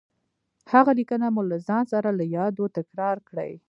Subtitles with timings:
[0.71, 3.51] هغه ليکنه مو له ځان سره له يادو تکرار کړئ.